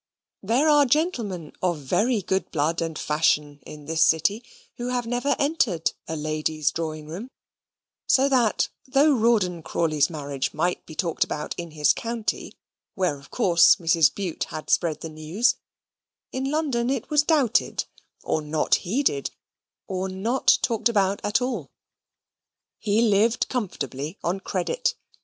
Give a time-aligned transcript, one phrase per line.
[0.41, 4.43] There are gentlemen of very good blood and fashion in this city,
[4.77, 7.29] who never have entered a lady's drawing room;
[8.07, 12.55] so that though Rawdon Crawley's marriage might be talked about in his county,
[12.95, 14.11] where, of course, Mrs.
[14.15, 15.57] Bute had spread the news,
[16.31, 17.85] in London it was doubted,
[18.23, 19.29] or not heeded,
[19.85, 21.69] or not talked about at all.
[22.79, 24.95] He lived comfortably on credit.